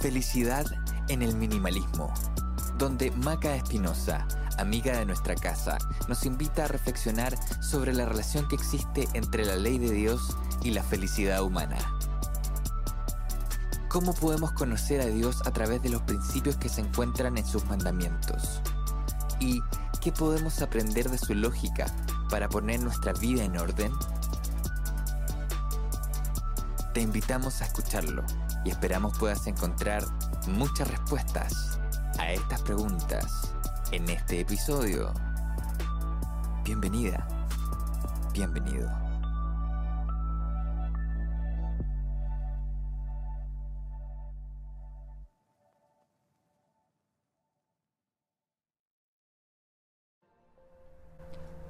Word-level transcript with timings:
Felicidad 0.00 0.66
en 1.08 1.22
el 1.22 1.34
Minimalismo, 1.36 2.12
donde 2.78 3.10
Maca 3.10 3.54
Espinosa, 3.56 4.26
amiga 4.58 4.98
de 4.98 5.06
nuestra 5.06 5.34
casa, 5.34 5.78
nos 6.08 6.26
invita 6.26 6.64
a 6.64 6.68
reflexionar 6.68 7.36
sobre 7.62 7.92
la 7.92 8.04
relación 8.04 8.46
que 8.48 8.56
existe 8.56 9.08
entre 9.14 9.44
la 9.44 9.56
ley 9.56 9.78
de 9.78 9.90
Dios 9.90 10.36
y 10.62 10.70
la 10.70 10.82
felicidad 10.82 11.42
humana. 11.42 11.78
¿Cómo 13.88 14.12
podemos 14.12 14.52
conocer 14.52 15.00
a 15.00 15.06
Dios 15.06 15.40
a 15.46 15.52
través 15.52 15.80
de 15.82 15.88
los 15.88 16.02
principios 16.02 16.56
que 16.56 16.68
se 16.68 16.80
encuentran 16.80 17.38
en 17.38 17.46
sus 17.46 17.64
mandamientos? 17.66 18.60
¿Y 19.40 19.62
qué 20.00 20.12
podemos 20.12 20.60
aprender 20.60 21.08
de 21.08 21.18
su 21.18 21.34
lógica 21.34 21.86
para 22.28 22.48
poner 22.48 22.80
nuestra 22.80 23.12
vida 23.12 23.44
en 23.44 23.56
orden? 23.56 23.92
Te 26.94 27.00
invitamos 27.00 27.60
a 27.60 27.64
escucharlo 27.64 28.22
y 28.64 28.70
esperamos 28.70 29.18
puedas 29.18 29.48
encontrar 29.48 30.04
muchas 30.46 30.88
respuestas 30.88 31.80
a 32.20 32.30
estas 32.30 32.62
preguntas 32.62 33.52
en 33.90 34.08
este 34.08 34.38
episodio. 34.38 35.12
Bienvenida, 36.62 37.26
bienvenido. 38.32 38.88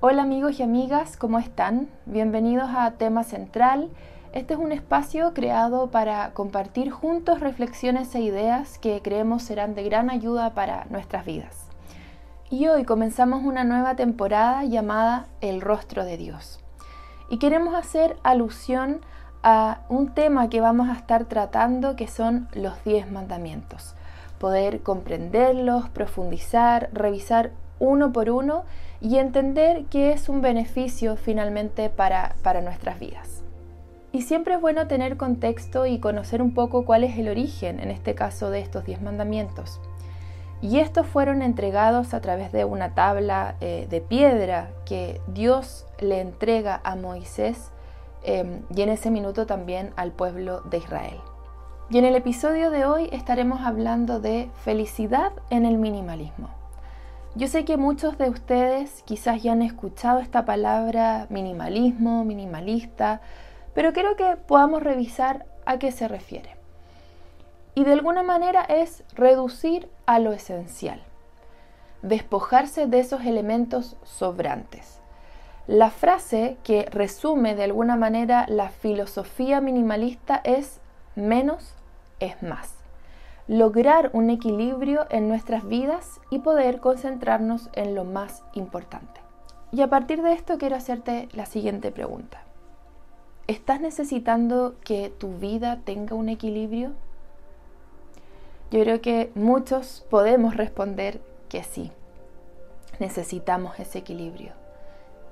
Hola 0.01 0.21
amigos 0.21 0.61
y 0.61 0.63
amigas, 0.63 1.17
¿cómo 1.17 1.39
están? 1.39 1.89
Bienvenidos 2.05 2.69
a 2.77 2.91
Tema 2.99 3.25
Central. 3.25 3.89
Este 4.35 4.55
es 4.55 4.59
un 4.59 4.73
espacio 4.73 5.33
creado 5.33 5.93
para 5.93 6.33
compartir 6.33 6.91
juntos 6.91 7.39
reflexiones 7.39 8.13
e 8.17 8.21
ideas 8.21 8.79
que 8.79 9.01
creemos 9.01 9.45
serán 9.45 9.77
de 9.77 9.85
gran 9.85 10.11
ayuda 10.11 10.55
para 10.55 10.87
nuestras 10.91 11.25
vidas. 11.25 11.69
Y 12.51 12.67
hoy 12.67 12.83
comenzamos 12.83 13.45
una 13.45 13.63
nueva 13.63 13.95
temporada 13.95 14.65
llamada 14.65 15.29
El 15.41 15.61
Rostro 15.61 16.05
de 16.05 16.17
Dios. 16.17 16.59
Y 17.31 17.39
queremos 17.39 17.77
hacer 17.77 18.17
alusión 18.25 19.03
a 19.45 19.83
un 19.89 20.13
tema 20.15 20.49
que 20.51 20.61
vamos 20.61 20.89
a 20.89 20.95
estar 20.95 21.27
tratando 21.27 21.95
que 21.95 22.09
son 22.09 22.49
los 22.55 22.83
diez 22.83 23.09
mandamientos. 23.09 23.95
Poder 24.41 24.83
comprenderlos, 24.83 25.89
profundizar, 25.91 26.91
revisar 26.93 27.53
uno 27.79 28.13
por 28.13 28.31
uno 28.31 28.65
y 29.01 29.19
entender 29.19 29.85
que 29.85 30.11
es 30.11 30.29
un 30.29 30.43
beneficio 30.43 31.15
finalmente 31.15 31.89
para 31.89 32.35
nuestras 32.63 32.99
vidas. 32.99 33.44
Y 34.15 34.23
siempre 34.23 34.55
es 34.55 34.61
bueno 34.61 34.87
tener 34.87 35.17
contexto 35.17 35.87
y 35.87 35.99
conocer 35.99 36.41
un 36.41 36.55
poco 36.55 36.85
cuál 36.85 37.03
es 37.03 37.19
el 37.19 37.29
origen, 37.29 37.81
en 37.81 37.91
este 37.91 38.15
caso, 38.15 38.51
de 38.51 38.61
estos 38.61 38.85
diez 38.85 39.03
mandamientos. 39.03 39.81
Y 40.63 40.79
estos 40.79 41.05
fueron 41.05 41.43
entregados 41.43 42.15
a 42.15 42.21
través 42.21 42.53
de 42.53 42.65
una 42.65 42.95
tabla 42.95 43.57
eh, 43.61 43.89
de 43.91 44.01
piedra 44.01 44.71
que 44.87 45.21
Dios 45.27 45.85
le 45.99 46.21
entrega 46.21 46.81
a 46.85 46.95
Moisés 46.95 47.73
em, 48.23 48.63
y 48.73 48.83
en 48.83 48.91
ese 48.91 49.11
minuto 49.11 49.47
también 49.47 49.93
al 49.97 50.13
pueblo 50.13 50.61
de 50.61 50.79
Israel. 50.79 51.19
Y 51.91 51.99
en 51.99 52.05
el 52.05 52.15
episodio 52.15 52.71
de 52.71 52.85
hoy 52.85 53.09
estaremos 53.11 53.63
hablando 53.63 54.21
de 54.21 54.49
felicidad 54.63 55.33
en 55.51 55.67
el 55.67 55.77
minimalismo. 55.77 56.51
Yo 57.35 57.49
sé 57.49 57.65
que 57.65 57.77
muchos 57.77 58.17
de 58.17 58.31
ustedes 58.31 59.03
quizás 59.03 59.43
ya 59.43 59.51
han 59.51 59.63
escuchado 59.63 60.21
esta 60.21 60.45
palabra 60.45 61.27
minimalismo, 61.31 62.25
minimalista, 62.25 63.21
pero 63.75 63.93
quiero 63.93 64.17
que 64.17 64.37
podamos 64.37 64.83
revisar 64.83 65.47
a 65.67 65.79
qué 65.79 65.93
se 65.93 66.09
refiere. 66.09 66.57
Y 67.75 67.85
de 67.85 67.93
alguna 67.93 68.23
manera 68.23 68.63
es 68.63 69.03
reducir 69.15 69.89
a 70.07 70.19
lo 70.19 70.33
esencial, 70.33 71.03
despojarse 72.03 72.87
de 72.87 73.01
esos 73.01 73.25
elementos 73.25 73.97
sobrantes. 74.05 75.01
La 75.67 75.91
frase 75.91 76.57
que 76.63 76.87
resume 76.91 77.55
de 77.55 77.65
alguna 77.65 77.97
manera 77.97 78.47
la 78.49 78.69
filosofía 78.69 79.61
minimalista 79.61 80.41
es 80.45 80.81
menos 81.17 81.75
es 82.21 82.43
más 82.43 82.85
lograr 83.47 84.11
un 84.15 84.31
equilibrio 84.31 85.07
en 85.11 85.29
nuestras 85.29 85.67
vidas 85.67 86.21
y 86.31 86.39
poder 86.39 86.81
concentrarnos 86.81 87.69
en 87.75 87.95
lo 87.95 88.05
más 88.05 88.43
importante. 88.55 89.21
Y 89.71 89.83
a 89.83 89.89
partir 89.89 90.23
de 90.23 90.33
esto 90.33 90.57
quiero 90.57 90.77
hacerte 90.77 91.29
la 91.33 91.47
siguiente 91.47 91.91
pregunta. 91.91 92.43
¿Estás 93.47 93.79
necesitando 93.79 94.75
que 94.85 95.11
tu 95.11 95.37
vida 95.37 95.81
tenga 95.85 96.15
un 96.15 96.31
equilibrio? 96.31 96.93
Yo 98.71 98.81
creo 98.81 99.03
que 99.03 99.31
muchos 99.35 100.07
podemos 100.09 100.57
responder 100.57 101.21
que 101.51 101.63
sí. 101.63 101.93
Necesitamos 103.01 103.79
ese 103.79 103.99
equilibrio. 103.99 104.53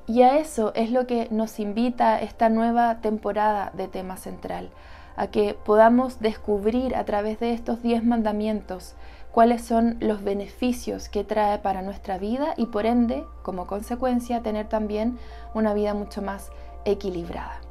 Y 0.06 0.20
a 0.20 0.36
eso 0.36 0.74
es 0.74 0.90
lo 0.90 1.06
que 1.06 1.28
nos 1.30 1.58
invita 1.58 2.20
esta 2.20 2.50
nueva 2.50 3.00
temporada 3.00 3.72
de 3.72 3.88
tema 3.88 4.18
central, 4.18 4.68
a 5.16 5.28
que 5.28 5.54
podamos 5.54 6.20
descubrir 6.20 6.94
a 6.94 7.06
través 7.06 7.40
de 7.40 7.54
estos 7.54 7.82
10 7.82 8.04
mandamientos 8.04 8.94
cuáles 9.30 9.64
son 9.64 9.96
los 10.00 10.22
beneficios 10.22 11.08
que 11.08 11.24
trae 11.24 11.56
para 11.60 11.80
nuestra 11.80 12.18
vida 12.18 12.52
y 12.58 12.66
por 12.66 12.84
ende, 12.84 13.24
como 13.42 13.66
consecuencia, 13.66 14.42
tener 14.42 14.68
también 14.68 15.18
una 15.54 15.72
vida 15.72 15.94
mucho 15.94 16.20
más 16.20 16.50
equilibrada. 16.84 17.61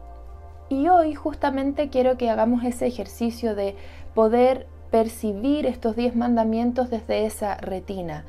Y 0.71 0.87
hoy 0.87 1.15
justamente 1.15 1.89
quiero 1.89 2.15
que 2.15 2.29
hagamos 2.29 2.63
ese 2.63 2.87
ejercicio 2.87 3.55
de 3.55 3.75
poder 4.15 4.67
percibir 4.89 5.65
estos 5.65 5.97
10 5.97 6.15
mandamientos 6.15 6.89
desde 6.89 7.25
esa 7.25 7.55
retina, 7.57 8.23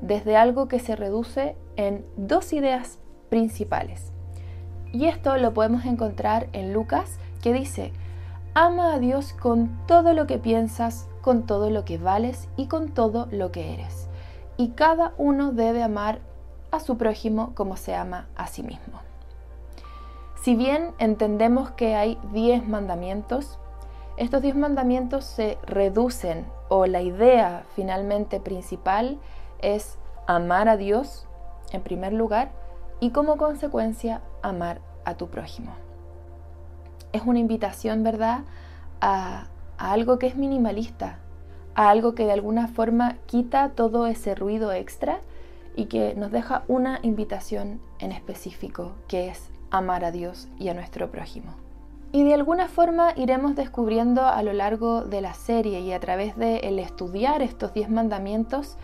desde 0.00 0.36
algo 0.36 0.68
que 0.68 0.78
se 0.78 0.94
reduce 0.94 1.56
en 1.74 2.06
dos 2.16 2.52
ideas 2.52 3.00
principales. 3.30 4.12
Y 4.92 5.06
esto 5.06 5.36
lo 5.38 5.52
podemos 5.52 5.86
encontrar 5.86 6.48
en 6.52 6.72
Lucas, 6.72 7.18
que 7.42 7.52
dice, 7.52 7.90
Ama 8.54 8.94
a 8.94 9.00
Dios 9.00 9.32
con 9.32 9.84
todo 9.88 10.12
lo 10.12 10.28
que 10.28 10.38
piensas, 10.38 11.08
con 11.20 11.46
todo 11.46 11.68
lo 11.68 11.84
que 11.84 11.98
vales 11.98 12.48
y 12.56 12.66
con 12.66 12.90
todo 12.90 13.26
lo 13.32 13.50
que 13.50 13.74
eres. 13.74 14.08
Y 14.56 14.68
cada 14.68 15.14
uno 15.18 15.50
debe 15.50 15.82
amar 15.82 16.20
a 16.70 16.78
su 16.78 16.96
prójimo 16.96 17.56
como 17.56 17.76
se 17.76 17.96
ama 17.96 18.28
a 18.36 18.46
sí 18.46 18.62
mismo. 18.62 19.07
Si 20.42 20.54
bien 20.54 20.92
entendemos 20.98 21.70
que 21.72 21.94
hay 21.94 22.18
diez 22.32 22.66
mandamientos, 22.66 23.58
estos 24.16 24.42
diez 24.42 24.56
mandamientos 24.56 25.24
se 25.24 25.58
reducen 25.66 26.46
o 26.68 26.86
la 26.86 27.02
idea 27.02 27.64
finalmente 27.74 28.40
principal 28.40 29.18
es 29.60 29.98
amar 30.26 30.68
a 30.68 30.76
Dios 30.76 31.26
en 31.72 31.82
primer 31.82 32.12
lugar 32.12 32.50
y 33.00 33.10
como 33.10 33.36
consecuencia 33.36 34.22
amar 34.42 34.80
a 35.04 35.14
tu 35.14 35.28
prójimo 35.28 35.72
es 37.12 37.22
una 37.24 37.38
invitación, 37.38 38.02
¿verdad?, 38.02 38.40
a, 39.00 39.46
algo 39.76 40.18
que 40.18 40.26
es 40.26 40.34
minimalista, 40.34 41.18
a 41.76 41.90
algo 41.90 42.16
que 42.16 42.26
de 42.26 42.32
alguna 42.32 42.66
forma 42.66 43.16
quita 43.26 43.70
todo 43.70 44.08
ese 44.08 44.34
ruido 44.34 44.72
extra 44.72 45.20
y 45.76 45.84
que 45.84 46.16
nos 46.16 46.32
deja 46.32 46.64
una 46.66 46.98
invitación 47.02 47.80
en 48.00 48.10
específico, 48.10 48.94
que 49.06 49.28
es 49.28 49.50
amar 49.70 50.04
a 50.04 50.10
Dios 50.10 50.48
y 50.58 50.68
a 50.68 50.74
nuestro 50.74 51.10
prójimo. 51.10 51.52
Y 52.12 52.24
de 52.24 52.34
alguna 52.34 52.68
forma 52.68 53.12
iremos 53.16 53.54
descubriendo 53.54 54.26
a 54.26 54.42
lo 54.42 54.52
largo 54.52 55.02
de 55.04 55.20
la 55.20 55.34
serie 55.34 55.80
y 55.80 55.92
a 55.92 56.00
través 56.00 56.36
de 56.36 56.58
el 56.58 56.78
estudiar 56.78 57.42
estos 57.42 57.74
diez 57.74 57.90
mandamientos 57.90 58.76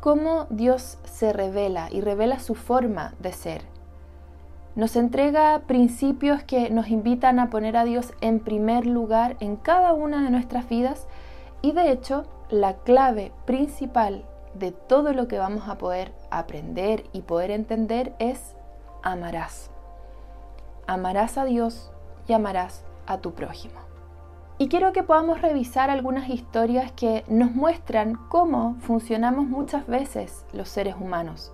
cómo 0.00 0.46
Dios 0.48 0.98
se 1.04 1.32
revela 1.32 1.88
y 1.90 2.00
revela 2.00 2.38
su 2.38 2.54
forma 2.54 3.14
de 3.20 3.32
ser 3.32 3.62
nos 4.76 4.94
entrega 4.94 5.62
principios 5.66 6.42
que 6.44 6.70
nos 6.70 6.88
invitan 6.88 7.38
a 7.40 7.50
poner 7.50 7.76
a 7.76 7.84
Dios 7.84 8.12
en 8.20 8.40
primer 8.40 8.86
lugar 8.86 9.36
en 9.40 9.56
cada 9.56 9.92
una 9.92 10.22
de 10.22 10.30
nuestras 10.30 10.68
vidas 10.68 11.06
y 11.60 11.72
de 11.72 11.90
hecho 11.90 12.24
la 12.50 12.74
clave 12.78 13.32
principal 13.46 14.24
de 14.54 14.72
todo 14.72 15.12
lo 15.12 15.28
que 15.28 15.38
vamos 15.38 15.68
a 15.68 15.76
poder 15.76 16.12
aprender 16.30 17.04
y 17.12 17.22
poder 17.22 17.50
entender 17.50 18.14
es 18.18 18.54
amarás. 19.02 19.70
Amarás 20.86 21.38
a 21.38 21.44
Dios 21.44 21.90
y 22.28 22.32
amarás 22.32 22.84
a 23.06 23.18
tu 23.18 23.32
prójimo. 23.34 23.90
Y 24.58 24.68
quiero 24.68 24.92
que 24.92 25.02
podamos 25.02 25.40
revisar 25.40 25.88
algunas 25.88 26.28
historias 26.28 26.92
que 26.92 27.24
nos 27.28 27.54
muestran 27.54 28.18
cómo 28.28 28.76
funcionamos 28.80 29.46
muchas 29.46 29.86
veces 29.86 30.44
los 30.52 30.68
seres 30.68 30.96
humanos, 31.00 31.50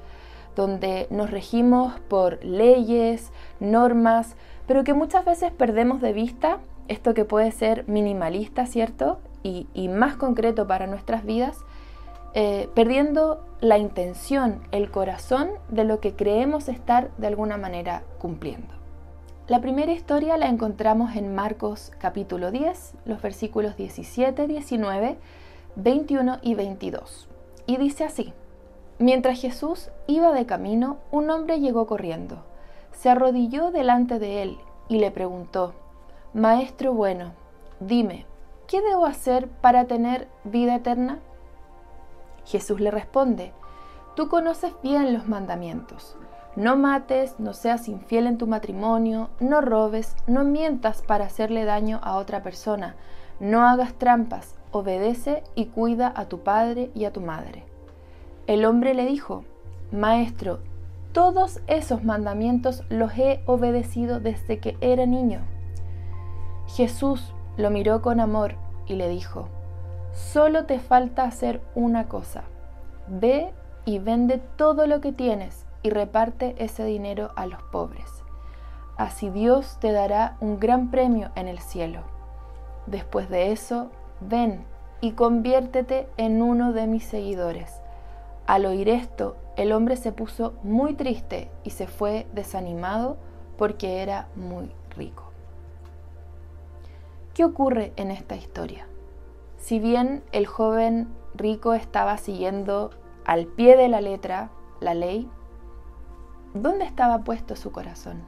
donde 0.56 1.06
nos 1.10 1.30
regimos 1.30 2.00
por 2.08 2.44
leyes, 2.44 3.30
normas, 3.60 4.34
pero 4.66 4.82
que 4.82 4.92
muchas 4.92 5.24
veces 5.24 5.52
perdemos 5.52 6.00
de 6.00 6.12
vista 6.12 6.58
esto 6.88 7.14
que 7.14 7.24
puede 7.24 7.52
ser 7.52 7.88
minimalista, 7.88 8.66
¿cierto? 8.66 9.20
Y, 9.44 9.68
más 9.88 10.16
concreto 10.16 10.66
para 10.66 10.88
nuestras 10.88 11.24
vidas, 11.24 11.60
eh, 12.34 12.68
perdiendo 12.74 13.46
la 13.60 13.78
intención, 13.78 14.60
el 14.72 14.90
corazón 14.90 15.50
de 15.68 15.84
lo 15.84 16.00
que 16.00 16.16
creemos 16.16 16.68
estar 16.68 17.12
de 17.18 17.28
alguna 17.28 17.56
manera 17.56 18.02
cumpliendo. 18.18 18.74
La 19.48 19.60
primera 19.60 19.92
historia 19.92 20.36
la 20.38 20.48
encontramos 20.48 21.14
en 21.14 21.32
Marcos 21.32 21.92
capítulo 21.98 22.50
10, 22.50 22.94
los 23.04 23.22
versículos 23.22 23.76
17, 23.76 24.48
19, 24.48 25.18
21 25.76 26.38
y 26.42 26.56
22. 26.56 27.28
Y 27.64 27.76
dice 27.76 28.02
así, 28.02 28.32
mientras 28.98 29.40
Jesús 29.40 29.90
iba 30.08 30.32
de 30.32 30.46
camino, 30.46 30.96
un 31.12 31.30
hombre 31.30 31.60
llegó 31.60 31.86
corriendo, 31.86 32.42
se 32.90 33.08
arrodilló 33.08 33.70
delante 33.70 34.18
de 34.18 34.42
él 34.42 34.58
y 34.88 34.98
le 34.98 35.12
preguntó, 35.12 35.74
Maestro 36.34 36.92
bueno, 36.92 37.30
dime, 37.78 38.26
¿qué 38.66 38.82
debo 38.82 39.06
hacer 39.06 39.46
para 39.46 39.84
tener 39.84 40.26
vida 40.42 40.74
eterna? 40.74 41.20
Jesús 42.46 42.80
le 42.80 42.90
responde, 42.90 43.52
tú 44.16 44.28
conoces 44.28 44.72
bien 44.82 45.14
los 45.14 45.28
mandamientos. 45.28 46.16
No 46.56 46.74
mates, 46.74 47.38
no 47.38 47.52
seas 47.52 47.86
infiel 47.86 48.26
en 48.26 48.38
tu 48.38 48.46
matrimonio, 48.46 49.28
no 49.40 49.60
robes, 49.60 50.16
no 50.26 50.42
mientas 50.42 51.02
para 51.02 51.26
hacerle 51.26 51.66
daño 51.66 52.00
a 52.02 52.16
otra 52.16 52.42
persona, 52.42 52.96
no 53.40 53.68
hagas 53.68 53.92
trampas, 53.92 54.54
obedece 54.72 55.42
y 55.54 55.66
cuida 55.66 56.10
a 56.16 56.24
tu 56.30 56.40
padre 56.40 56.90
y 56.94 57.04
a 57.04 57.12
tu 57.12 57.20
madre. 57.20 57.64
El 58.46 58.64
hombre 58.64 58.94
le 58.94 59.04
dijo, 59.04 59.44
Maestro, 59.92 60.60
todos 61.12 61.60
esos 61.66 62.04
mandamientos 62.04 62.84
los 62.88 63.12
he 63.18 63.42
obedecido 63.44 64.18
desde 64.18 64.58
que 64.58 64.78
era 64.80 65.04
niño. 65.04 65.40
Jesús 66.68 67.34
lo 67.58 67.70
miró 67.70 68.00
con 68.00 68.18
amor 68.18 68.54
y 68.86 68.94
le 68.94 69.10
dijo, 69.10 69.48
Solo 70.12 70.64
te 70.64 70.78
falta 70.78 71.24
hacer 71.24 71.60
una 71.74 72.08
cosa. 72.08 72.44
Ve 73.08 73.52
y 73.84 73.98
vende 73.98 74.40
todo 74.56 74.86
lo 74.86 75.02
que 75.02 75.12
tienes 75.12 75.65
y 75.86 75.90
reparte 75.90 76.56
ese 76.58 76.84
dinero 76.84 77.30
a 77.36 77.46
los 77.46 77.62
pobres. 77.62 78.24
Así 78.96 79.30
Dios 79.30 79.78
te 79.80 79.92
dará 79.92 80.36
un 80.40 80.58
gran 80.58 80.90
premio 80.90 81.30
en 81.36 81.46
el 81.46 81.60
cielo. 81.60 82.00
Después 82.86 83.30
de 83.30 83.52
eso, 83.52 83.90
ven 84.20 84.64
y 85.00 85.12
conviértete 85.12 86.08
en 86.16 86.42
uno 86.42 86.72
de 86.72 86.88
mis 86.88 87.04
seguidores. 87.04 87.80
Al 88.46 88.66
oír 88.66 88.88
esto, 88.88 89.36
el 89.56 89.70
hombre 89.70 89.96
se 89.96 90.10
puso 90.10 90.54
muy 90.64 90.94
triste 90.94 91.50
y 91.62 91.70
se 91.70 91.86
fue 91.86 92.26
desanimado 92.32 93.16
porque 93.56 94.02
era 94.02 94.26
muy 94.34 94.72
rico. 94.96 95.30
¿Qué 97.32 97.44
ocurre 97.44 97.92
en 97.94 98.10
esta 98.10 98.34
historia? 98.34 98.88
Si 99.56 99.78
bien 99.78 100.24
el 100.32 100.46
joven 100.46 101.08
rico 101.34 101.74
estaba 101.74 102.16
siguiendo 102.18 102.90
al 103.24 103.46
pie 103.46 103.76
de 103.76 103.88
la 103.88 104.00
letra 104.00 104.50
la 104.80 104.94
ley, 104.94 105.30
¿dónde 106.62 106.84
estaba 106.84 107.18
puesto 107.18 107.56
su 107.56 107.72
corazón? 107.72 108.22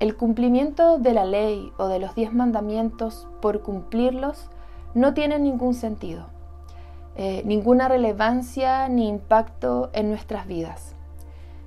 El 0.00 0.16
cumplimiento 0.16 0.98
de 0.98 1.12
la 1.12 1.24
ley 1.24 1.72
o 1.76 1.88
de 1.88 1.98
los 1.98 2.14
diez 2.14 2.32
mandamientos 2.32 3.28
por 3.42 3.62
cumplirlos 3.62 4.48
no 4.94 5.12
tiene 5.12 5.38
ningún 5.38 5.74
sentido, 5.74 6.26
eh, 7.16 7.42
ninguna 7.44 7.88
relevancia 7.88 8.88
ni 8.88 9.08
impacto 9.08 9.90
en 9.92 10.08
nuestras 10.08 10.46
vidas. 10.46 10.94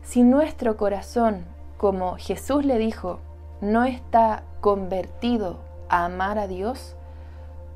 Si 0.01 0.23
nuestro 0.23 0.77
corazón, 0.77 1.45
como 1.77 2.15
Jesús 2.17 2.65
le 2.65 2.77
dijo, 2.77 3.19
no 3.61 3.83
está 3.83 4.43
convertido 4.61 5.59
a 5.89 6.05
amar 6.05 6.39
a 6.39 6.47
Dios, 6.47 6.95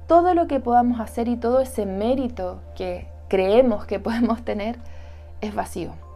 todo 0.07 0.33
lo 0.33 0.47
que 0.47 0.59
podamos 0.59 0.99
hacer 0.99 1.27
y 1.27 1.37
todo 1.37 1.59
ese 1.59 1.85
mérito 1.85 2.61
que 2.75 3.07
creemos 3.27 3.85
que 3.85 3.99
podemos 3.99 4.43
tener 4.43 4.79
es 5.41 5.53
vacío. 5.53 6.06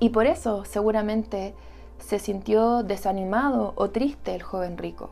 Y 0.00 0.08
por 0.08 0.26
eso 0.26 0.64
seguramente 0.64 1.54
se 1.98 2.18
sintió 2.18 2.82
desanimado 2.82 3.74
o 3.76 3.90
triste 3.90 4.34
el 4.34 4.42
joven 4.42 4.78
rico, 4.78 5.10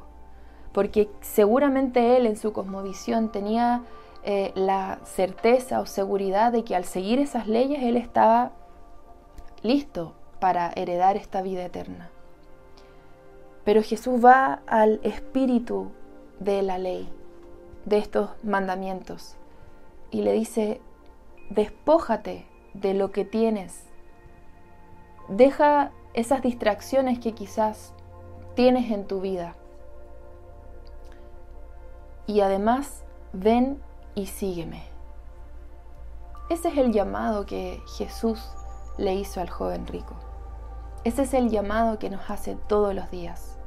porque 0.73 1.11
seguramente 1.21 2.17
él 2.17 2.27
en 2.27 2.37
su 2.37 2.53
cosmovisión 2.53 3.31
tenía 3.31 3.83
eh, 4.25 4.53
la 4.55 4.99
certeza 5.05 5.81
o 5.81 5.87
seguridad 5.87 6.53
de 6.53 6.65
que 6.65 6.75
al 6.75 6.85
seguir 6.85 7.21
esas 7.21 7.47
leyes 7.47 7.83
él 7.83 7.97
estaba 7.97 8.53
listo 9.63 10.15
para 10.41 10.73
heredar 10.75 11.17
esta 11.17 11.43
vida 11.43 11.65
eterna. 11.65 12.11
Pero 13.65 13.83
Jesús 13.83 14.25
va 14.25 14.63
al 14.67 15.01
espíritu 15.03 15.91
de 16.41 16.63
la 16.63 16.79
ley 16.79 17.13
de 17.85 17.99
estos 17.99 18.31
mandamientos 18.43 19.37
y 20.11 20.23
le 20.23 20.33
dice, 20.33 20.81
despójate 21.51 22.47
de 22.75 22.95
lo 22.95 23.11
que 23.13 23.25
tienes, 23.25 23.88
deja 25.29 25.93
esas 26.15 26.43
distracciones 26.43 27.19
que 27.19 27.33
quizás 27.33 27.95
tienes 28.55 28.91
en 28.91 29.07
tu 29.07 29.21
vida 29.21 29.55
y 32.27 32.41
además 32.41 33.05
ven 33.33 33.81
y 34.15 34.27
sígueme. 34.27 34.83
Ese 36.51 36.69
es 36.69 36.79
el 36.79 36.93
llamado 36.93 37.47
que 37.47 37.81
Jesús 37.97 38.41
le 38.97 39.15
hizo 39.15 39.41
al 39.41 39.51
joven 39.51 39.87
rico. 39.87 40.15
Ese 41.05 41.23
es 41.23 41.35
el 41.35 41.51
llamado 41.51 41.99
que 41.99 42.11
nos 42.11 42.31
hace 42.31 42.57
todos 42.67 42.95
los 42.95 43.11
días. 43.11 43.59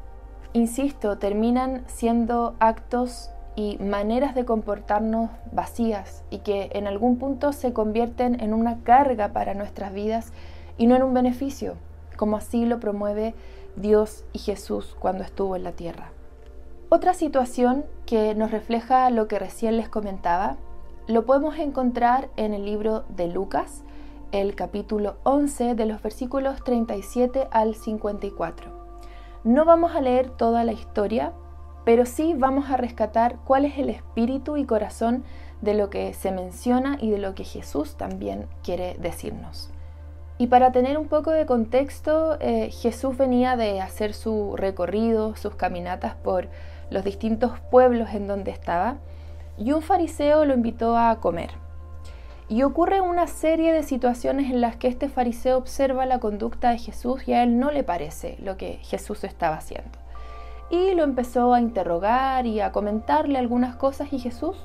Insisto, 0.53 1.17
terminan 1.17 1.83
siendo 1.87 2.55
actos 2.59 3.31
y 3.55 3.77
maneras 3.77 4.35
de 4.35 4.45
comportarnos 4.45 5.29
vacías 5.51 6.23
y 6.29 6.39
que 6.39 6.69
en 6.73 6.87
algún 6.87 7.17
punto 7.17 7.53
se 7.53 7.73
convierten 7.73 8.41
en 8.41 8.53
una 8.53 8.83
carga 8.83 9.29
para 9.29 9.53
nuestras 9.53 9.93
vidas 9.93 10.33
y 10.77 10.87
no 10.87 10.95
en 10.95 11.03
un 11.03 11.13
beneficio, 11.13 11.75
como 12.17 12.37
así 12.37 12.65
lo 12.65 12.79
promueve 12.79 13.33
Dios 13.75 14.23
y 14.33 14.39
Jesús 14.39 14.95
cuando 14.99 15.23
estuvo 15.23 15.55
en 15.55 15.63
la 15.63 15.71
tierra. 15.71 16.11
Otra 16.89 17.13
situación 17.13 17.85
que 18.05 18.35
nos 18.35 18.51
refleja 18.51 19.09
lo 19.09 19.27
que 19.27 19.39
recién 19.39 19.77
les 19.77 19.87
comentaba, 19.87 20.57
lo 21.07 21.25
podemos 21.25 21.57
encontrar 21.57 22.29
en 22.35 22.53
el 22.53 22.65
libro 22.65 23.05
de 23.09 23.27
Lucas, 23.27 23.83
el 24.31 24.55
capítulo 24.55 25.15
11 25.23 25.75
de 25.75 25.85
los 25.85 26.01
versículos 26.01 26.63
37 26.63 27.47
al 27.51 27.75
54. 27.75 28.71
No 29.43 29.65
vamos 29.65 29.95
a 29.95 30.01
leer 30.01 30.29
toda 30.29 30.63
la 30.63 30.73
historia, 30.73 31.33
pero 31.85 32.05
sí 32.05 32.35
vamos 32.37 32.69
a 32.69 32.77
rescatar 32.77 33.37
cuál 33.45 33.65
es 33.65 33.77
el 33.77 33.89
espíritu 33.89 34.57
y 34.57 34.65
corazón 34.65 35.23
de 35.61 35.73
lo 35.73 35.89
que 35.89 36.13
se 36.13 36.31
menciona 36.31 36.97
y 36.99 37.09
de 37.09 37.17
lo 37.17 37.35
que 37.35 37.43
Jesús 37.43 37.95
también 37.95 38.47
quiere 38.63 38.97
decirnos. 38.99 39.71
Y 40.41 40.47
para 40.47 40.71
tener 40.71 40.97
un 40.97 41.07
poco 41.07 41.29
de 41.29 41.45
contexto, 41.45 42.35
eh, 42.39 42.71
Jesús 42.71 43.15
venía 43.15 43.55
de 43.55 43.79
hacer 43.79 44.15
su 44.15 44.55
recorrido, 44.55 45.35
sus 45.35 45.53
caminatas 45.53 46.15
por 46.15 46.47
los 46.89 47.03
distintos 47.03 47.59
pueblos 47.69 48.09
en 48.15 48.25
donde 48.27 48.49
estaba, 48.49 48.97
y 49.55 49.71
un 49.71 49.83
fariseo 49.83 50.43
lo 50.45 50.55
invitó 50.55 50.97
a 50.97 51.19
comer. 51.19 51.51
Y 52.49 52.63
ocurre 52.63 53.01
una 53.01 53.27
serie 53.27 53.71
de 53.71 53.83
situaciones 53.83 54.49
en 54.49 54.61
las 54.61 54.77
que 54.77 54.87
este 54.87 55.09
fariseo 55.09 55.59
observa 55.59 56.07
la 56.07 56.17
conducta 56.17 56.71
de 56.71 56.79
Jesús 56.79 57.27
y 57.27 57.33
a 57.33 57.43
él 57.43 57.59
no 57.59 57.69
le 57.69 57.83
parece 57.83 58.37
lo 58.41 58.57
que 58.57 58.79
Jesús 58.81 59.23
estaba 59.23 59.57
haciendo 59.57 59.99
y 60.71 60.95
lo 60.95 61.03
empezó 61.03 61.53
a 61.53 61.61
interrogar 61.61 62.47
y 62.47 62.61
a 62.61 62.71
comentarle 62.71 63.37
algunas 63.37 63.75
cosas 63.75 64.11
y 64.11 64.17
Jesús 64.17 64.57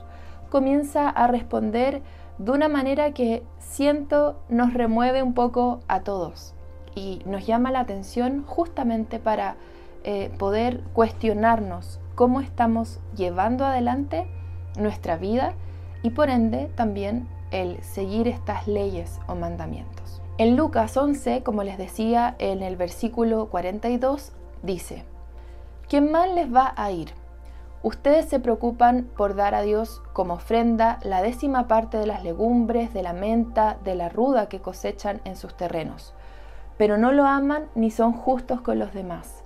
comienza 0.49 1.11
a 1.11 1.27
responder 1.27 2.01
de 2.39 2.51
una 2.51 2.69
manera 2.69 3.13
que 3.13 3.43
siento 3.59 4.37
nos 4.49 4.75
remueve 4.75 5.23
un 5.23 5.35
poco 5.35 5.81
a 5.89 6.01
todos 6.01 6.55
y 6.95 7.23
nos 7.25 7.47
llama 7.47 7.71
la 7.71 7.81
atención 7.81 8.45
justamente 8.47 9.19
para 9.19 9.57
eh, 10.05 10.31
poder 10.39 10.83
cuestionarnos 10.93 12.01
cómo 12.15 12.41
estamos 12.41 13.01
llevando 13.17 13.65
adelante 13.65 14.27
nuestra 14.79 15.17
vida 15.17 15.55
y 16.03 16.11
por 16.11 16.31
ende 16.31 16.71
también 16.75 17.29
el 17.51 17.83
seguir 17.83 18.29
estas 18.29 18.67
leyes 18.67 19.19
o 19.27 19.35
mandamientos. 19.35 20.23
En 20.39 20.57
Lucas 20.57 20.97
11, 20.97 21.43
como 21.43 21.63
les 21.63 21.79
decía 21.79 22.35
en 22.39 22.63
el 22.63 22.77
versículo 22.77 23.47
42, 23.47 24.33
dice, 24.63 25.05
¿Qué 25.89 26.01
mal 26.01 26.35
les 26.35 26.53
va 26.53 26.75
a 26.77 26.91
ir? 26.91 27.11
Ustedes 27.83 28.27
se 28.27 28.41
preocupan 28.41 29.09
por 29.17 29.37
dar 29.37 29.55
a 29.55 29.63
Dios 29.63 30.03
como 30.13 30.35
ofrenda 30.35 30.99
la 31.03 31.23
décima 31.23 31.69
parte 31.69 31.99
de 31.99 32.07
las 32.07 32.25
legumbres, 32.25 32.93
de 32.93 33.03
la 33.03 33.13
menta, 33.13 33.79
de 33.85 33.95
la 33.95 34.09
ruda 34.09 34.49
que 34.49 34.61
cosechan 34.61 35.21
en 35.25 35.37
sus 35.37 35.57
terrenos, 35.57 36.15
pero 36.79 36.99
no 36.99 37.13
lo 37.13 37.25
aman 37.27 37.69
ni 37.75 37.91
son 37.91 38.13
justos 38.13 38.61
con 38.61 38.79
los 38.79 38.93
demás. 38.93 39.43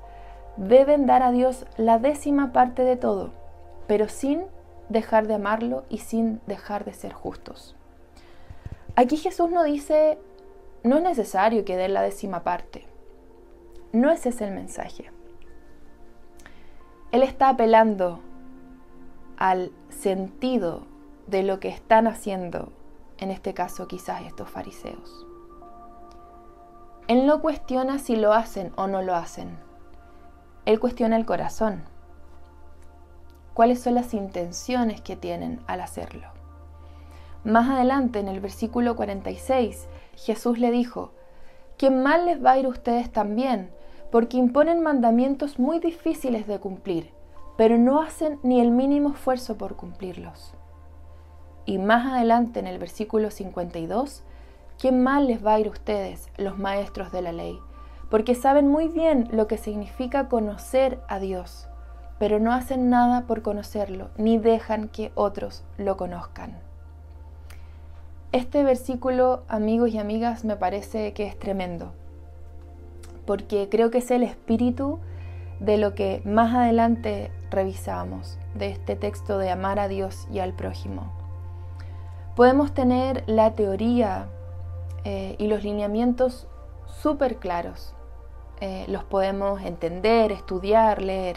deben 0.56 1.06
dar 1.06 1.22
a 1.22 1.30
Dios 1.30 1.66
la 1.76 1.98
décima 1.98 2.52
parte 2.52 2.82
de 2.82 2.96
todo, 2.96 3.30
pero 3.86 4.08
sin 4.08 4.42
dejar 4.88 5.26
de 5.26 5.34
amarlo 5.34 5.84
y 5.88 5.98
sin 5.98 6.40
dejar 6.46 6.84
de 6.84 6.92
ser 6.92 7.12
justos. 7.12 7.76
Aquí 8.96 9.16
Jesús 9.16 9.50
no 9.50 9.62
dice, 9.62 10.18
no 10.82 10.96
es 10.96 11.02
necesario 11.02 11.64
que 11.64 11.76
den 11.76 11.94
la 11.94 12.02
décima 12.02 12.42
parte. 12.42 12.86
No 13.92 14.10
ese 14.10 14.30
es 14.30 14.40
el 14.40 14.50
mensaje. 14.52 15.10
Él 17.12 17.22
está 17.22 17.48
apelando 17.48 18.20
al 19.36 19.72
sentido 19.88 20.82
de 21.26 21.42
lo 21.42 21.58
que 21.58 21.68
están 21.68 22.06
haciendo, 22.06 22.72
en 23.18 23.30
este 23.30 23.54
caso 23.54 23.88
quizás 23.88 24.22
estos 24.22 24.48
fariseos. 24.48 25.26
Él 27.08 27.26
no 27.26 27.40
cuestiona 27.40 27.98
si 27.98 28.14
lo 28.14 28.32
hacen 28.32 28.72
o 28.76 28.86
no 28.86 29.02
lo 29.02 29.16
hacen. 29.16 29.58
Él 30.66 30.78
cuestiona 30.78 31.16
el 31.16 31.26
corazón. 31.26 31.82
¿Cuáles 33.54 33.82
son 33.82 33.94
las 33.96 34.14
intenciones 34.14 35.00
que 35.00 35.16
tienen 35.16 35.60
al 35.66 35.80
hacerlo? 35.80 36.28
Más 37.42 37.68
adelante, 37.68 38.20
en 38.20 38.28
el 38.28 38.38
versículo 38.38 38.94
46, 38.94 39.88
Jesús 40.14 40.58
le 40.58 40.70
dijo, 40.70 41.12
que 41.76 41.90
mal 41.90 42.26
les 42.26 42.44
va 42.44 42.52
a 42.52 42.58
ir 42.58 42.66
a 42.66 42.68
ustedes 42.68 43.10
también, 43.10 43.70
porque 44.10 44.36
imponen 44.36 44.82
mandamientos 44.82 45.58
muy 45.58 45.78
difíciles 45.78 46.46
de 46.46 46.58
cumplir, 46.58 47.12
pero 47.56 47.78
no 47.78 48.00
hacen 48.00 48.38
ni 48.42 48.60
el 48.60 48.70
mínimo 48.70 49.10
esfuerzo 49.10 49.56
por 49.56 49.76
cumplirlos. 49.76 50.54
Y 51.64 51.78
más 51.78 52.12
adelante 52.12 52.58
en 52.58 52.66
el 52.66 52.78
versículo 52.78 53.30
52, 53.30 54.24
qué 54.78 54.92
mal 54.92 55.26
les 55.26 55.44
va 55.44 55.54
a 55.54 55.60
ir 55.60 55.68
a 55.68 55.70
ustedes, 55.70 56.28
los 56.36 56.58
maestros 56.58 57.12
de 57.12 57.22
la 57.22 57.32
ley, 57.32 57.58
porque 58.10 58.34
saben 58.34 58.66
muy 58.66 58.88
bien 58.88 59.28
lo 59.30 59.46
que 59.46 59.58
significa 59.58 60.28
conocer 60.28 61.00
a 61.08 61.20
Dios, 61.20 61.68
pero 62.18 62.40
no 62.40 62.52
hacen 62.52 62.90
nada 62.90 63.26
por 63.26 63.42
conocerlo, 63.42 64.10
ni 64.16 64.38
dejan 64.38 64.88
que 64.88 65.12
otros 65.14 65.62
lo 65.78 65.96
conozcan. 65.96 66.58
Este 68.32 68.64
versículo, 68.64 69.42
amigos 69.48 69.90
y 69.90 69.98
amigas, 69.98 70.44
me 70.44 70.56
parece 70.56 71.12
que 71.12 71.26
es 71.26 71.38
tremendo 71.38 71.92
porque 73.30 73.68
creo 73.70 73.92
que 73.92 73.98
es 73.98 74.10
el 74.10 74.24
espíritu 74.24 74.98
de 75.60 75.78
lo 75.78 75.94
que 75.94 76.20
más 76.24 76.52
adelante 76.52 77.30
revisamos, 77.48 78.40
de 78.56 78.70
este 78.70 78.96
texto 78.96 79.38
de 79.38 79.52
amar 79.52 79.78
a 79.78 79.86
Dios 79.86 80.26
y 80.32 80.40
al 80.40 80.52
prójimo. 80.52 81.12
Podemos 82.34 82.74
tener 82.74 83.22
la 83.28 83.52
teoría 83.54 84.26
eh, 85.04 85.36
y 85.38 85.46
los 85.46 85.62
lineamientos 85.62 86.48
súper 86.86 87.36
claros, 87.36 87.94
eh, 88.60 88.84
los 88.88 89.04
podemos 89.04 89.62
entender, 89.62 90.32
estudiar, 90.32 91.00
leer, 91.00 91.36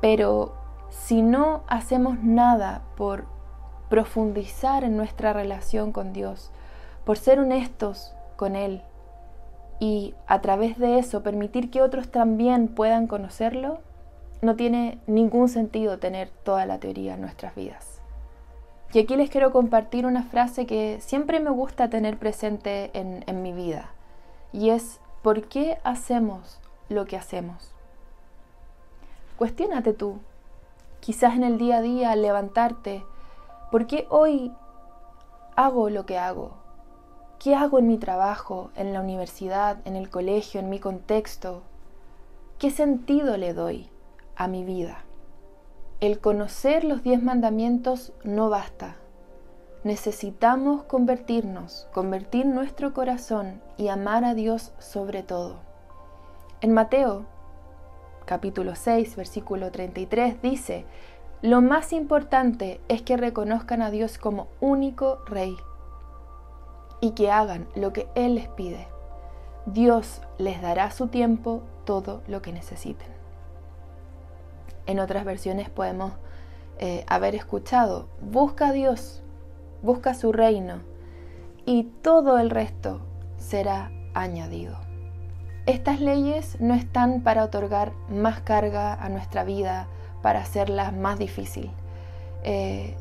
pero 0.00 0.54
si 0.88 1.20
no 1.20 1.64
hacemos 1.66 2.20
nada 2.22 2.84
por 2.96 3.24
profundizar 3.88 4.84
en 4.84 4.96
nuestra 4.96 5.32
relación 5.32 5.90
con 5.90 6.12
Dios, 6.12 6.52
por 7.04 7.18
ser 7.18 7.40
honestos 7.40 8.14
con 8.36 8.54
Él, 8.54 8.84
y 9.80 10.14
a 10.26 10.42
través 10.42 10.78
de 10.78 10.98
eso 10.98 11.22
permitir 11.22 11.70
que 11.70 11.82
otros 11.82 12.10
también 12.10 12.68
puedan 12.68 13.06
conocerlo, 13.06 13.80
no 14.42 14.54
tiene 14.54 14.98
ningún 15.06 15.48
sentido 15.48 15.98
tener 15.98 16.30
toda 16.44 16.66
la 16.66 16.78
teoría 16.78 17.14
en 17.14 17.22
nuestras 17.22 17.54
vidas. 17.54 18.00
Y 18.92 18.98
aquí 18.98 19.16
les 19.16 19.30
quiero 19.30 19.52
compartir 19.52 20.04
una 20.04 20.22
frase 20.24 20.66
que 20.66 21.00
siempre 21.00 21.40
me 21.40 21.50
gusta 21.50 21.88
tener 21.88 22.18
presente 22.18 22.90
en, 22.92 23.42
mi 23.42 23.52
vida, 23.52 23.90
y 24.52 24.70
es, 24.70 25.00
¿por 25.22 25.48
qué 25.48 25.78
hacemos 25.82 26.60
lo 26.88 27.06
que 27.06 27.16
hacemos? 27.16 27.72
Cuestiónate 29.38 29.94
tú, 29.94 30.18
quizás 31.00 31.36
en 31.36 31.44
el 31.44 31.56
día 31.56 31.78
a 31.78 31.82
día 31.82 32.10
al 32.10 32.20
levantarte, 32.20 33.02
¿por 33.70 33.86
qué 33.86 34.06
hoy 34.10 34.52
hago 35.56 35.88
lo 35.88 36.04
que 36.04 36.18
hago? 36.18 36.59
¿Qué 37.40 37.54
hago 37.54 37.78
en 37.78 37.86
mi 37.86 37.96
trabajo, 37.96 38.70
en 38.76 38.92
la 38.92 39.00
universidad, 39.00 39.78
en 39.86 39.96
el 39.96 40.10
colegio, 40.10 40.60
en 40.60 40.68
mi 40.68 40.78
contexto? 40.78 41.62
¿Qué 42.58 42.70
sentido 42.70 43.38
le 43.38 43.54
doy 43.54 43.88
a 44.36 44.46
mi 44.46 44.62
vida? 44.62 45.04
El 46.00 46.20
conocer 46.20 46.84
los 46.84 47.02
diez 47.02 47.22
mandamientos 47.22 48.12
no 48.24 48.50
basta. 48.50 48.96
Necesitamos 49.84 50.82
convertirnos, 50.82 51.88
convertir 51.94 52.44
nuestro 52.44 52.92
corazón 52.92 53.62
y 53.78 53.88
amar 53.88 54.26
a 54.26 54.34
Dios 54.34 54.74
sobre 54.78 55.22
todo. 55.22 55.60
En 56.60 56.74
Mateo 56.74 57.24
capítulo 58.26 58.74
6, 58.74 59.16
versículo 59.16 59.70
33 59.70 60.42
dice, 60.42 60.84
lo 61.40 61.62
más 61.62 61.94
importante 61.94 62.82
es 62.88 63.00
que 63.00 63.16
reconozcan 63.16 63.80
a 63.80 63.90
Dios 63.90 64.18
como 64.18 64.48
único 64.60 65.20
Rey 65.24 65.56
y 67.00 67.12
que 67.12 67.30
hagan 67.30 67.68
lo 67.74 67.92
que 67.92 68.08
Él 68.14 68.34
les 68.34 68.48
pide. 68.48 68.88
Dios 69.66 70.22
les 70.38 70.60
dará 70.62 70.84
a 70.84 70.90
su 70.90 71.08
tiempo 71.08 71.62
todo 71.84 72.22
lo 72.26 72.42
que 72.42 72.52
necesiten. 72.52 73.08
En 74.86 74.98
otras 75.00 75.24
versiones 75.24 75.70
podemos 75.70 76.12
eh, 76.78 77.04
haber 77.08 77.34
escuchado, 77.34 78.08
busca 78.20 78.68
a 78.68 78.72
Dios, 78.72 79.22
busca 79.82 80.14
su 80.14 80.32
reino 80.32 80.80
y 81.66 81.84
todo 82.02 82.38
el 82.38 82.50
resto 82.50 83.00
será 83.36 83.90
añadido. 84.14 84.76
Estas 85.66 86.00
leyes 86.00 86.60
no 86.60 86.74
están 86.74 87.20
para 87.20 87.44
otorgar 87.44 87.92
más 88.08 88.40
carga 88.40 88.94
a 88.94 89.08
nuestra 89.08 89.44
vida, 89.44 89.88
para 90.22 90.40
hacerla 90.40 90.90
más 90.90 91.18
difícil. 91.18 91.70
Eh, 92.42 92.96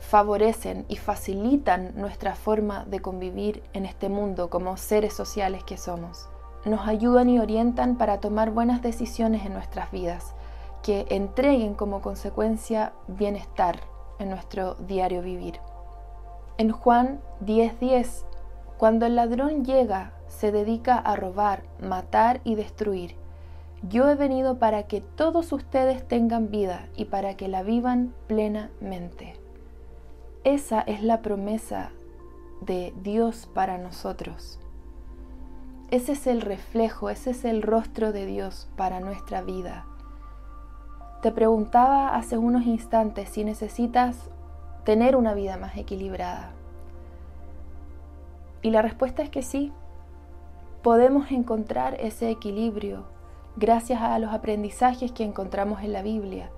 favorecen 0.00 0.84
y 0.88 0.96
facilitan 0.96 1.92
nuestra 1.96 2.34
forma 2.34 2.84
de 2.84 3.00
convivir 3.00 3.62
en 3.72 3.86
este 3.86 4.08
mundo 4.08 4.50
como 4.50 4.76
seres 4.76 5.12
sociales 5.12 5.64
que 5.64 5.76
somos. 5.76 6.28
Nos 6.64 6.86
ayudan 6.86 7.28
y 7.28 7.38
orientan 7.38 7.96
para 7.96 8.18
tomar 8.20 8.50
buenas 8.50 8.82
decisiones 8.82 9.46
en 9.46 9.52
nuestras 9.52 9.90
vidas, 9.90 10.34
que 10.82 11.06
entreguen 11.10 11.74
como 11.74 12.00
consecuencia 12.00 12.92
bienestar 13.06 13.80
en 14.18 14.30
nuestro 14.30 14.74
diario 14.74 15.22
vivir. 15.22 15.60
En 16.56 16.70
Juan 16.72 17.20
10:10, 17.40 18.24
cuando 18.78 19.06
el 19.06 19.16
ladrón 19.16 19.64
llega, 19.64 20.12
se 20.28 20.52
dedica 20.52 20.96
a 20.96 21.16
robar, 21.16 21.62
matar 21.80 22.40
y 22.44 22.54
destruir. 22.54 23.16
Yo 23.82 24.08
he 24.08 24.16
venido 24.16 24.58
para 24.58 24.84
que 24.84 25.00
todos 25.00 25.52
ustedes 25.52 26.06
tengan 26.06 26.50
vida 26.50 26.88
y 26.96 27.04
para 27.06 27.36
que 27.36 27.48
la 27.48 27.62
vivan 27.62 28.12
plenamente. 28.26 29.34
Esa 30.44 30.80
es 30.82 31.02
la 31.02 31.20
promesa 31.20 31.90
de 32.60 32.94
Dios 33.02 33.48
para 33.52 33.76
nosotros. 33.76 34.60
Ese 35.90 36.12
es 36.12 36.28
el 36.28 36.42
reflejo, 36.42 37.10
ese 37.10 37.30
es 37.30 37.44
el 37.44 37.60
rostro 37.60 38.12
de 38.12 38.24
Dios 38.24 38.68
para 38.76 39.00
nuestra 39.00 39.42
vida. 39.42 39.84
Te 41.22 41.32
preguntaba 41.32 42.14
hace 42.14 42.38
unos 42.38 42.66
instantes 42.66 43.30
si 43.30 43.42
necesitas 43.42 44.30
tener 44.84 45.16
una 45.16 45.34
vida 45.34 45.56
más 45.56 45.76
equilibrada. 45.76 46.52
Y 48.62 48.70
la 48.70 48.80
respuesta 48.80 49.24
es 49.24 49.30
que 49.30 49.42
sí. 49.42 49.72
Podemos 50.82 51.32
encontrar 51.32 51.96
ese 52.00 52.30
equilibrio 52.30 53.06
gracias 53.56 54.00
a 54.00 54.16
los 54.20 54.32
aprendizajes 54.32 55.10
que 55.10 55.24
encontramos 55.24 55.82
en 55.82 55.92
la 55.92 56.02
Biblia 56.02 56.50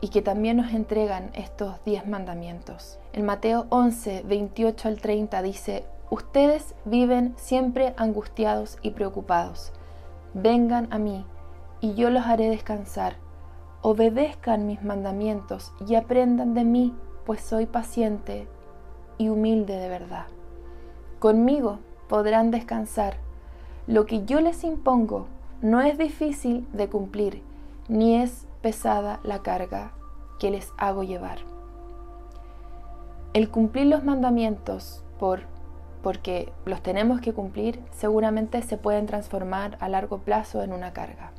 y 0.00 0.08
que 0.08 0.22
también 0.22 0.56
nos 0.58 0.72
entregan 0.72 1.30
estos 1.34 1.82
diez 1.84 2.06
mandamientos. 2.06 2.98
En 3.12 3.24
Mateo 3.24 3.66
11, 3.70 4.22
28 4.26 4.88
al 4.88 5.00
30 5.00 5.42
dice, 5.42 5.84
Ustedes 6.10 6.74
viven 6.84 7.34
siempre 7.36 7.94
angustiados 7.96 8.78
y 8.82 8.90
preocupados. 8.90 9.72
Vengan 10.34 10.86
a 10.92 10.98
mí 10.98 11.24
y 11.80 11.94
yo 11.94 12.10
los 12.10 12.26
haré 12.26 12.50
descansar. 12.50 13.16
Obedezcan 13.82 14.66
mis 14.66 14.82
mandamientos 14.82 15.72
y 15.88 15.94
aprendan 15.94 16.54
de 16.54 16.64
mí, 16.64 16.94
pues 17.26 17.40
soy 17.40 17.66
paciente 17.66 18.46
y 19.18 19.28
humilde 19.28 19.76
de 19.76 19.88
verdad. 19.88 20.26
Conmigo 21.18 21.78
podrán 22.08 22.50
descansar. 22.50 23.16
Lo 23.86 24.06
que 24.06 24.24
yo 24.24 24.40
les 24.40 24.62
impongo 24.64 25.26
no 25.62 25.80
es 25.80 25.98
difícil 25.98 26.66
de 26.72 26.88
cumplir, 26.88 27.42
ni 27.88 28.16
es 28.16 28.46
pesada 28.64 29.20
la 29.24 29.42
carga 29.42 29.92
que 30.40 30.50
les 30.50 30.72
hago 30.78 31.02
llevar. 31.02 31.36
El 33.34 33.50
cumplir 33.50 33.88
los 33.88 34.04
mandamientos 34.04 35.04
por 35.18 35.42
porque 36.02 36.50
los 36.64 36.82
tenemos 36.82 37.20
que 37.20 37.34
cumplir, 37.34 37.78
seguramente 37.90 38.62
se 38.62 38.78
pueden 38.78 39.04
transformar 39.04 39.76
a 39.80 39.90
largo 39.90 40.16
plazo 40.18 40.62
en 40.62 40.72
una 40.72 40.94
carga. 40.94 41.32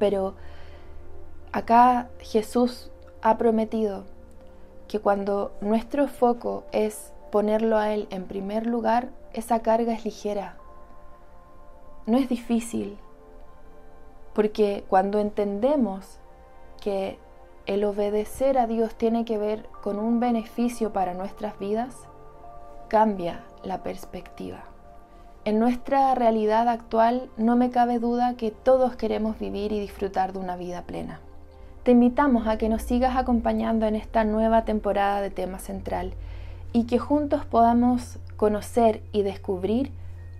Pero 0.00 0.34
acá 1.52 2.08
Jesús 2.18 2.90
ha 3.20 3.38
prometido 3.38 4.02
que 4.88 4.98
cuando 4.98 5.52
nuestro 5.60 6.08
foco 6.08 6.64
es 6.72 7.12
ponerlo 7.30 7.78
a 7.78 7.92
Él 7.94 8.08
en 8.10 8.24
primer 8.24 8.66
lugar, 8.66 9.10
esa 9.34 9.60
carga 9.62 9.92
es 9.92 10.04
ligera, 10.04 10.56
no 12.06 12.18
es 12.18 12.28
difícil, 12.28 12.98
Porque 14.34 14.84
cuando 14.88 15.18
entendemos 15.18 16.18
que 16.80 17.18
el 17.66 17.84
obedecer 17.84 18.58
a 18.58 18.66
Dios 18.66 18.94
tiene 18.94 19.24
que 19.24 19.38
ver 19.38 19.66
con 19.82 19.98
un 19.98 20.20
beneficio 20.20 20.92
para 20.92 21.14
nuestras 21.14 21.58
vidas, 21.58 21.96
cambia 22.88 23.44
la 23.62 23.82
perspectiva. 23.82 24.64
En 25.44 25.58
nuestra 25.58 26.14
realidad 26.14 26.68
actual 26.68 27.28
no 27.36 27.56
me 27.56 27.70
cabe 27.70 27.98
duda 27.98 28.34
que 28.36 28.50
todos 28.50 28.94
queremos 28.96 29.38
vivir 29.38 29.72
y 29.72 29.80
disfrutar 29.80 30.32
de 30.32 30.38
una 30.38 30.56
vida 30.56 30.82
plena. 30.82 31.20
Te 31.82 31.90
invitamos 31.90 32.46
a 32.46 32.58
que 32.58 32.68
nos 32.68 32.82
sigas 32.82 33.16
acompañando 33.16 33.86
en 33.86 33.96
esta 33.96 34.22
nueva 34.22 34.64
temporada 34.64 35.20
de 35.20 35.30
Tema 35.30 35.58
Central 35.58 36.14
y 36.72 36.84
que 36.84 36.98
juntos 36.98 37.44
podamos 37.44 38.18
conocer 38.36 39.02
y 39.10 39.22
descubrir 39.22 39.90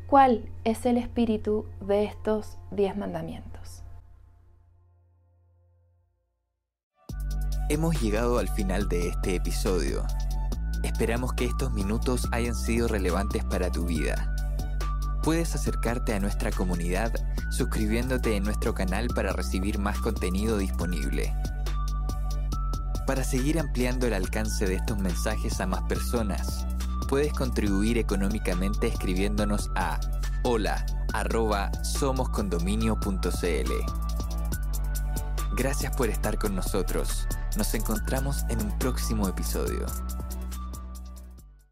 cuál 0.06 0.44
es 0.62 0.86
el 0.86 0.96
espíritu 0.98 1.66
de 1.80 2.04
estos 2.04 2.58
diez 2.70 2.96
mandamientos. 2.96 3.51
Hemos 7.72 7.98
llegado 8.02 8.38
al 8.38 8.50
final 8.50 8.86
de 8.86 9.08
este 9.08 9.34
episodio. 9.34 10.04
Esperamos 10.82 11.32
que 11.32 11.46
estos 11.46 11.72
minutos 11.72 12.28
hayan 12.30 12.54
sido 12.54 12.86
relevantes 12.86 13.44
para 13.46 13.72
tu 13.72 13.86
vida 13.86 14.34
Puedes 15.22 15.54
acercarte 15.54 16.12
a 16.12 16.20
nuestra 16.20 16.50
comunidad 16.50 17.14
suscribiéndote 17.50 18.36
en 18.36 18.44
nuestro 18.44 18.74
canal 18.74 19.08
para 19.14 19.32
recibir 19.32 19.78
más 19.78 19.98
contenido 20.00 20.58
disponible. 20.58 21.34
Para 23.06 23.24
seguir 23.24 23.58
ampliando 23.58 24.06
el 24.06 24.12
alcance 24.12 24.66
de 24.66 24.74
estos 24.74 24.98
mensajes 24.98 25.58
a 25.62 25.66
más 25.66 25.82
personas, 25.84 26.66
puedes 27.08 27.32
contribuir 27.32 27.96
económicamente 27.96 28.88
escribiéndonos 28.88 29.70
a 29.76 29.98
hola 30.42 30.84
Gracias 35.56 35.96
por 35.96 36.10
estar 36.10 36.38
con 36.38 36.54
nosotros. 36.54 37.26
Nos 37.56 37.74
encontramos 37.74 38.44
en 38.48 38.62
un 38.62 38.78
próximo 38.78 39.28
episodio. 39.28 39.84